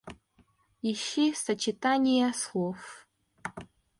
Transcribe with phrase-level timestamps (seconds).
[0.91, 2.79] Ищи сочетания слов.